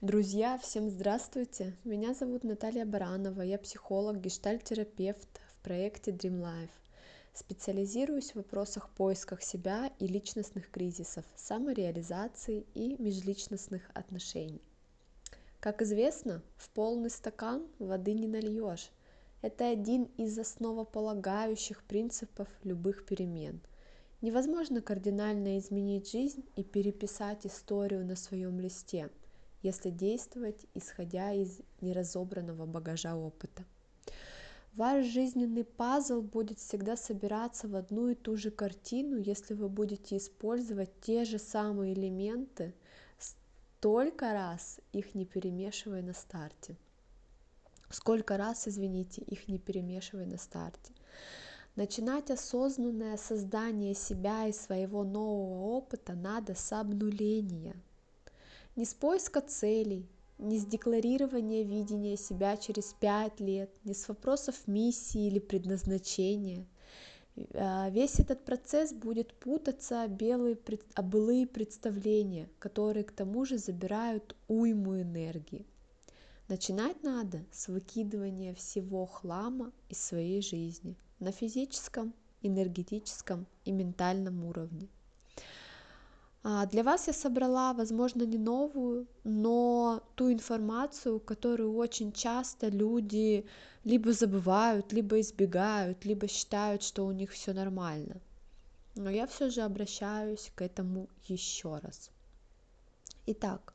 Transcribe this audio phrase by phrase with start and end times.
[0.00, 1.76] Друзья, всем здравствуйте!
[1.82, 6.70] Меня зовут Наталья Баранова, я психолог, гештальтерапевт в проекте Dream Life.
[7.34, 14.62] Специализируюсь в вопросах поисках себя и личностных кризисов, самореализации и межличностных отношений.
[15.58, 18.92] Как известно, в полный стакан воды не нальешь.
[19.42, 23.60] Это один из основополагающих принципов любых перемен.
[24.20, 29.10] Невозможно кардинально изменить жизнь и переписать историю на своем листе–
[29.62, 33.64] если действовать исходя из неразобранного багажа опыта.
[34.74, 40.18] Ваш жизненный пазл будет всегда собираться в одну и ту же картину, если вы будете
[40.18, 42.74] использовать те же самые элементы
[43.18, 46.76] столько раз, их не перемешивая на старте.
[47.90, 50.92] Сколько раз, извините, их не перемешивая на старте.
[51.74, 57.74] Начинать осознанное создание себя и своего нового опыта надо с обнуления–
[58.78, 60.06] не с поиска целей,
[60.38, 66.64] не с декларирования видения себя через пять лет, не с вопросов миссии или предназначения.
[67.54, 70.56] А, весь этот процесс будет путаться белые,
[70.94, 75.66] о былые представления, которые к тому же забирают уйму энергии.
[76.46, 84.88] Начинать надо с выкидывания всего хлама из своей жизни на физическом, энергетическом и ментальном уровне.
[86.44, 93.44] А, для вас я собрала, возможно, не новую, но ту информацию, которую очень часто люди
[93.84, 98.20] либо забывают, либо избегают, либо считают, что у них все нормально.
[98.94, 102.10] Но я все же обращаюсь к этому еще раз.
[103.26, 103.74] Итак,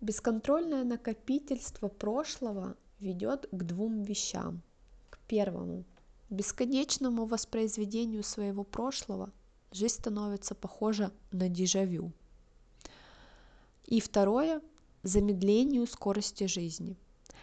[0.00, 4.62] бесконтрольное накопительство прошлого ведет к двум вещам.
[5.10, 5.84] К первому–
[6.30, 9.32] бесконечному воспроизведению своего прошлого–
[9.76, 12.12] жизнь становится похожа на дежавю.
[13.84, 14.60] И второе–
[15.02, 16.96] замедлению скорости жизни.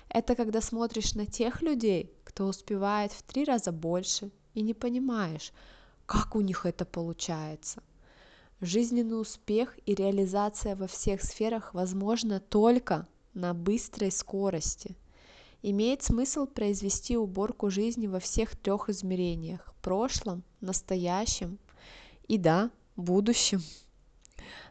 [0.10, 5.54] Это когда смотришь на тех людей, кто успевает в три раза больше, и не понимаешь,
[6.06, 7.82] как у них это получается.
[8.62, 14.96] Жизненный успех и реализация во всех сферах возможно только на быстрой скорости.
[15.62, 21.60] Имеет смысл произвести уборку жизни во всех трех измерениях– прошлом, настоящем
[22.28, 23.62] и да, будущем.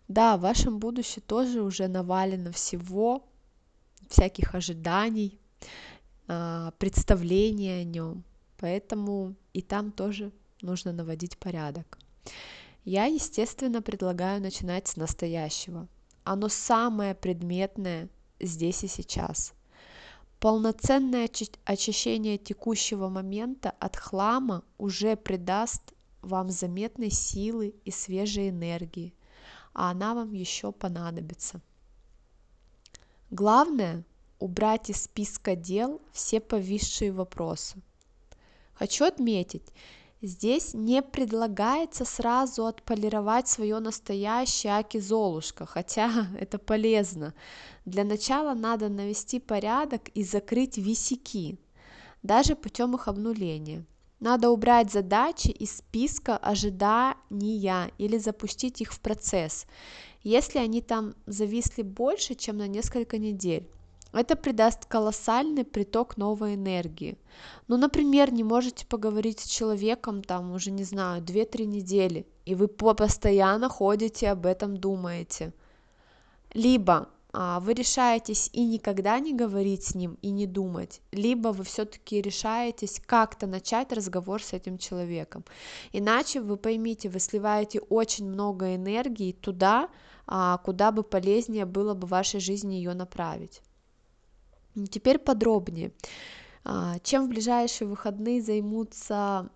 [0.08, 3.24] Да, в вашем будущем тоже уже навалено всего,
[4.08, 5.38] всяких ожиданий,
[6.28, 8.24] а, представления о нем.
[8.58, 11.98] Поэтому и там тоже нужно наводить порядок.
[12.84, 15.88] Я, естественно, предлагаю начинать с настоящего.
[16.24, 18.08] Оно самое предметное
[18.41, 19.54] здесь и сейчас.
[20.41, 21.28] Полноценное
[21.64, 25.92] очищение текущего момента от хлама уже придаст
[26.22, 29.15] вам заметной силы и свежей энергии,
[29.75, 31.60] а она вам еще понадобится.
[33.31, 34.05] Главное–
[34.38, 37.81] убрать из списка дел все повисшие вопросы.
[38.75, 39.72] Хочу отметить,
[40.21, 47.34] здесь не предлагается сразу отполировать свое настоящее Аки Золушка, хотя это полезно.
[47.84, 51.59] Для начала надо навести порядок и закрыть висяки,
[52.22, 53.84] даже путем их обнуления.
[54.22, 59.66] Надо убрать задачи из списка ожидания или запустить их в процесс,
[60.22, 63.69] если они там зависли больше, чем на несколько недель.
[64.12, 67.19] Это придаст колоссальный приток новой энергии.
[67.66, 72.69] Ну, например, не можете поговорить с человеком там уже, не знаю, 2-3 недели, и вы
[72.69, 75.53] постоянно ходите об этом думаете.
[76.54, 82.20] Либо вы решаетесь и никогда не говорить с ним и не думать, либо вы все-таки
[82.20, 85.44] решаетесь как-то начать разговор с этим человеком.
[85.92, 89.88] Иначе вы поймите, вы сливаете очень много энергии туда,
[90.26, 93.62] а, куда бы полезнее было бы в вашей жизни ее направить.
[94.91, 95.92] Теперь подробнее.
[96.65, 99.50] А, чем в ближайшие выходные займутся,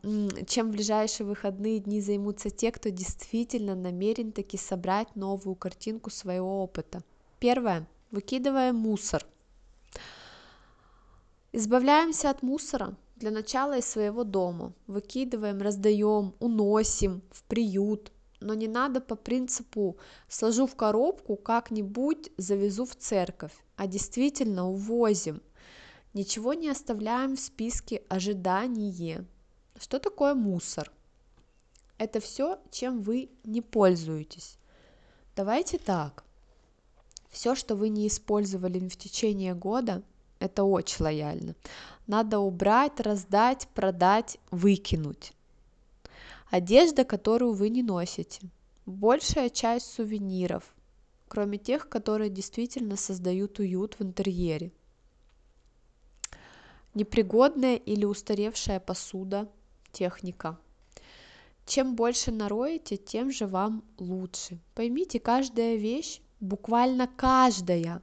[0.47, 6.63] чем в ближайшие выходные дни займутся те, кто действительно намерен таки собрать новую картинку своего
[6.63, 7.03] опыта.
[7.47, 7.87] Первое.
[8.11, 9.25] Выкидываем мусор.
[11.53, 14.73] Избавляемся от мусора для начала из своего дома.
[14.89, 18.11] Выкидываем, раздаем, уносим в приют.
[18.41, 25.41] Но не надо по принципу сложу в коробку, как-нибудь завезу в церковь, а действительно увозим.
[26.15, 29.25] Ничего не оставляем в списке ожидания.
[29.79, 30.91] Что такое мусор?
[31.97, 34.59] Это все, чем вы не пользуетесь.
[35.37, 36.26] Давайте так.
[37.37, 40.03] Все, что вы не использовали в течение года,
[40.39, 41.55] это очень лояльно.
[42.07, 45.35] Надо убрать, раздать, продать, выкинуть.
[46.51, 48.41] Одежда, которую вы не носите.
[48.87, 50.75] Большая часть сувениров,
[51.29, 54.73] кроме тех, которые действительно создают уют в интерьере.
[56.95, 59.47] Непригодная или устаревшая посуда,
[59.93, 60.59] техника.
[61.67, 64.59] Чем больше нароете, тем же вам лучше.
[64.75, 68.03] Поймите, каждая вещь, буквально каждая,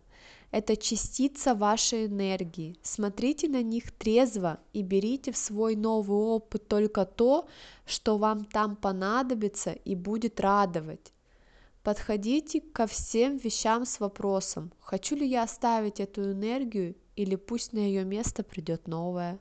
[0.51, 2.77] это частица вашей энергии.
[2.83, 7.47] Смотрите на них трезво и берите в свой новый опыт только то,
[7.85, 11.12] что вам там понадобится и будет радовать.
[11.81, 17.80] Подходите ко всем вещам с вопросом, хочу ли я оставить эту энергию или пусть на
[17.80, 19.39] ее место придет новая.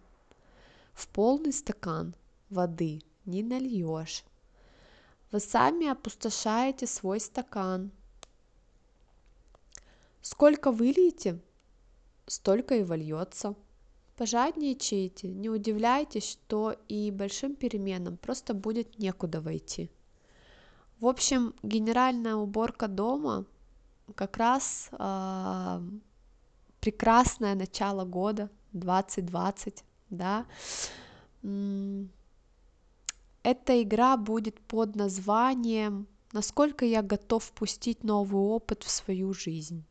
[0.92, 2.14] В полный стакан
[2.50, 4.24] воды не нальешь.
[5.30, 7.92] Вы сами опустошаете свой стакан–
[10.22, 11.40] Сколько выльете,
[12.26, 13.56] столько и вольется.
[14.16, 19.90] Пожадничайте, не удивляйтесь, что и большим переменам просто будет некуда войти.
[21.00, 23.46] В общем, генеральная уборка дома
[24.14, 25.80] как раз э,
[26.78, 30.46] прекрасное начало года 2020, да.
[33.42, 39.84] Эта игра будет под названием «Насколько я готов впустить новый опыт в свою жизнь».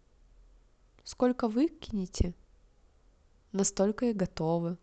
[1.04, 2.34] Сколько выкинете,
[3.52, 4.78] настолько и готовы.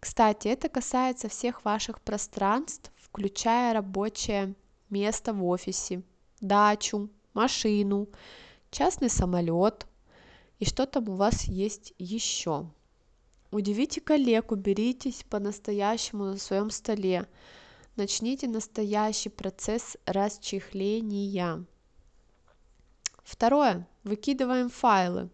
[0.00, 4.54] Кстати, это касается всех ваших пространств, включая рабочее
[4.90, 6.02] место в офисе,
[6.40, 8.08] дачу, машину,
[8.70, 9.86] частный самолет
[10.58, 12.70] и что там у вас есть еще.
[13.50, 17.26] Удивите коллег, уберитесь по-настоящему на своем столе.
[17.96, 21.64] Начните настоящий процесс расчехления.
[23.26, 23.88] Второе.
[24.04, 25.30] Выкидываем файлы.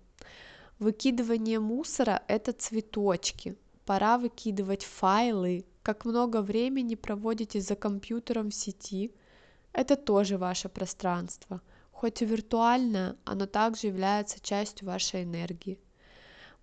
[0.79, 3.55] Выкидывание мусора– это цветочки.
[3.85, 5.67] Пора выкидывать файлы.
[5.83, 9.15] Как много времени проводите за компьютером в сети–
[9.75, 11.61] это тоже ваше пространство.
[11.91, 15.79] Хоть и виртуальное, оно также является частью вашей энергии.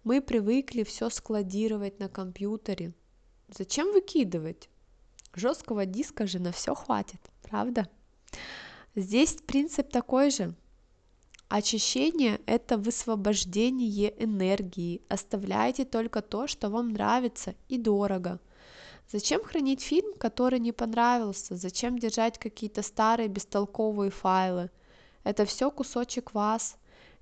[0.04, 2.92] Мы привыкли все складировать на компьютере.
[3.56, 4.68] Зачем выкидывать?
[5.36, 7.88] Жесткого диска же на все хватит, правда?
[8.96, 10.56] Здесь принцип такой же–
[11.50, 15.02] Очищение– это высвобождение энергии.
[15.10, 18.40] Оставляйте только то, что вам нравится и дорого.
[19.12, 21.56] Зачем хранить фильм, который не понравился?
[21.56, 24.70] Зачем держать какие-то старые бестолковые файлы?
[25.24, 26.78] Это все кусочек вас.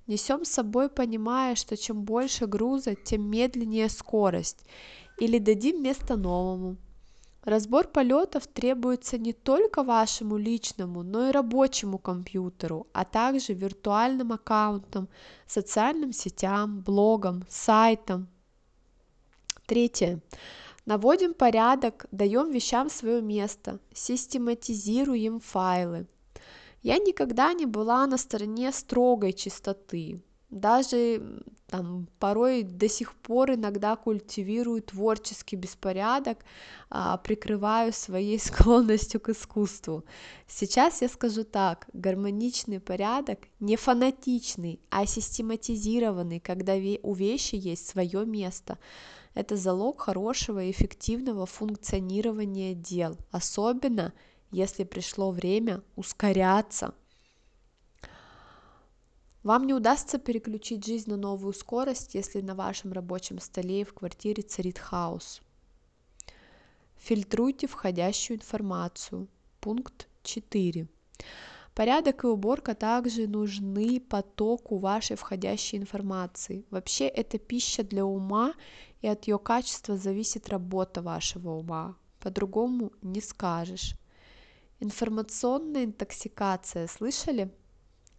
[0.06, 4.62] Несем с собой, понимая, что чем больше груза, тем медленнее скорость.
[5.18, 6.76] Или дадим место новому.
[7.48, 15.08] Разбор полетов требуется не только вашему личному, но и рабочему компьютеру, а также виртуальным аккаунтам,
[15.46, 18.28] социальным сетям, блогам, сайтам.
[19.64, 20.20] Третье.
[20.84, 26.06] Наводим порядок, даем вещам свое место, систематизируем файлы.
[26.82, 33.94] Я никогда не была на стороне строгой чистоты даже там порой до сих пор иногда
[33.96, 36.38] культивирую творческий беспорядок,
[36.88, 40.04] а, прикрываю своей склонностью к искусству.
[40.46, 48.24] Сейчас я скажу так, гармоничный порядок не фанатичный, а систематизированный, когда у вещи есть свое
[48.24, 48.78] место.
[49.34, 54.14] Это залог хорошего и эффективного функционирования дел, особенно
[54.50, 56.94] если пришло время ускоряться–
[59.48, 63.94] вам не удастся переключить жизнь на новую скорость, если на вашем рабочем столе и в
[63.94, 65.40] квартире царит хаос.
[66.98, 69.26] Фильтруйте входящую информацию.
[69.62, 70.86] Пункт 4.
[71.74, 76.66] Порядок и уборка также нужны потоку вашей входящей информации.
[76.68, 78.52] Вообще это пища для ума,
[79.00, 81.96] и от ее качества зависит работа вашего ума.
[82.20, 83.94] По-другому не скажешь.
[84.78, 87.50] Информационная интоксикация, слышали?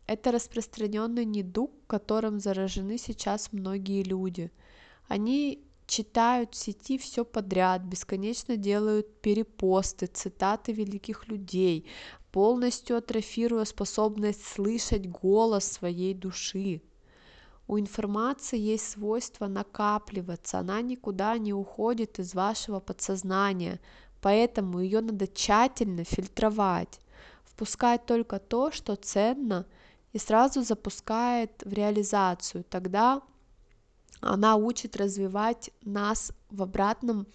[0.09, 4.49] Это распространенный недуг, которым заражены сейчас многие люди.
[5.07, 11.85] Они читают в сети все подряд, бесконечно делают перепосты, цитаты великих людей,
[12.31, 16.81] полностью атрофируя способность слышать голос своей души.
[17.67, 23.79] У информации есть свойство накапливаться, она никуда не уходит из вашего подсознания,
[24.21, 26.99] поэтому ее надо тщательно фильтровать,
[27.43, 29.67] впускать только то, что ценно–
[30.13, 32.63] и сразу запускает в реализацию.
[32.63, 33.21] Тогда
[34.21, 37.27] она учит развивать нас в обратном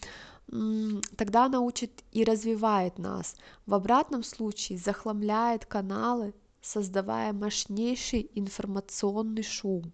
[1.16, 3.34] тогда она учит и развивает нас.
[3.66, 9.92] В обратном случае захламляет каналы, создавая мощнейший информационный шум.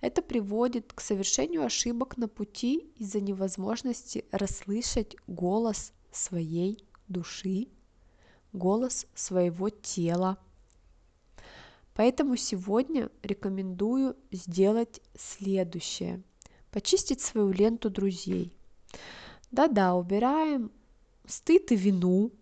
[0.00, 7.68] Это приводит к совершению ошибок на пути из-за невозможности расслышать голос своей души,
[8.52, 10.36] голос своего тела,
[11.96, 16.22] Поэтому сегодня рекомендую сделать следующее.
[16.70, 18.54] Почистить свою ленту друзей.
[19.50, 20.70] Да-да, убираем
[21.26, 22.32] стыд и вину.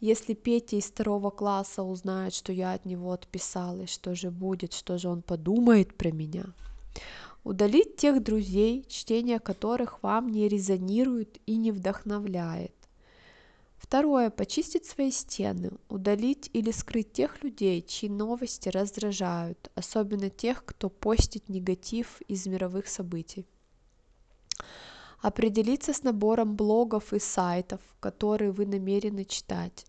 [0.00, 4.96] Если Петя из второго класса узнает, что я от него отписалась, что же будет, что
[4.96, 6.46] же он подумает про меня.
[7.42, 12.72] Удалить тех друзей, чтение которых вам не резонирует и не вдохновляет.
[13.84, 14.30] Второе.
[14.30, 21.50] Почистить свои стены, удалить или скрыть тех людей, чьи новости раздражают, особенно тех, кто постит
[21.50, 23.46] негатив из мировых событий.
[25.20, 29.84] Определиться с набором блогов и сайтов, которые вы намерены читать.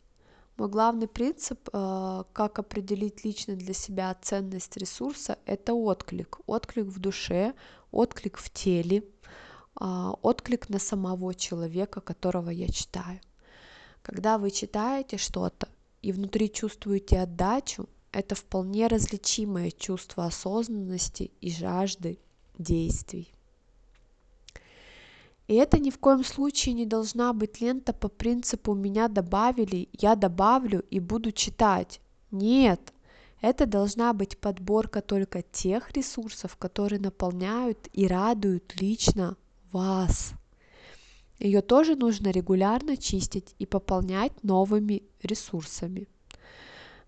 [0.58, 6.40] Мой главный принцип, э, как определить лично для себя ценность ресурса, это отклик.
[6.48, 7.54] Отклик в душе,
[7.92, 9.06] отклик в теле,
[9.76, 13.22] а, отклик на самого человека, которого я читаю.
[14.06, 15.68] Когда вы читаете что-то
[16.04, 22.20] и внутри чувствуете отдачу, это вполне различимое чувство осознанности и жажды
[22.60, 23.34] действий.
[25.48, 30.16] И это ни в коем случае не должна быть лента по принципу «меня добавили, я
[30.16, 32.00] добавлю и буду читать».
[32.30, 32.94] Нет,
[33.42, 39.36] это должна быть подборка только тех ресурсов, которые наполняют и радуют лично
[39.72, 40.34] вас.
[41.40, 46.08] Ее тоже нужно регулярно чистить и пополнять новыми ресурсами.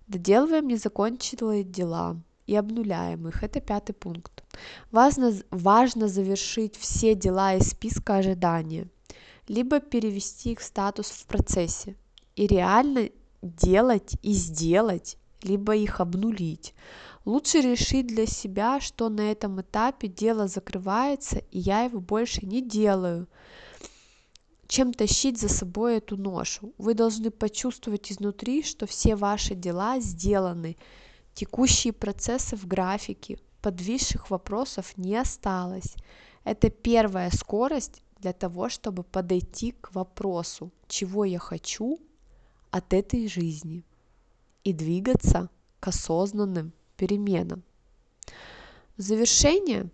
[0.08, 3.44] Доделываем незаконченные дела и обнуляем их.
[3.44, 4.44] Это пятый пункт.
[4.92, 8.88] Важно, важно завершить все дела из списка ожидания,
[9.48, 11.96] либо перевести их статус в процессе
[12.36, 13.10] и реально
[13.42, 16.74] делать и сделать, либо их обнулить.
[17.26, 22.62] Лучше решить для себя, что на этом этапе дело закрывается, и я его больше не
[22.62, 23.28] делаю,
[24.68, 26.74] чем тащить за собой эту ношу.
[26.78, 30.78] Вы должны почувствовать изнутри, что все ваши дела сделаны,
[31.34, 35.96] текущие процессы в графике, подвисших вопросов не осталось.
[36.44, 42.00] Это первая скорость для того, чтобы подойти к вопросу, чего я хочу
[42.72, 43.84] от этой жизни
[44.64, 47.64] и двигаться к осознанным переменам.
[48.98, 49.90] В завершение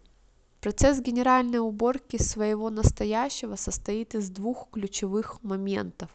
[0.64, 6.10] Процесс генеральной уборки своего настоящего состоит из двух ключевых моментов.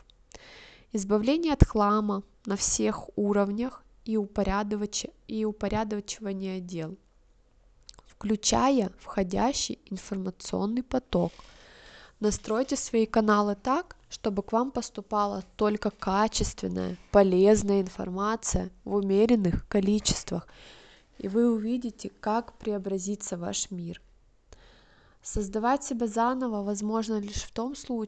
[0.90, 6.96] Избавление от хлама на всех уровнях и, и упорядочивание дел,
[8.06, 11.32] включая входящий информационный поток.
[12.18, 20.48] Настройте свои каналы так, чтобы к вам поступала только качественная, полезная информация в умеренных количествах,
[21.18, 24.00] и вы увидите, как преобразится ваш мир–
[25.22, 27.96] Создавать себя заново возможно лишь в том случае,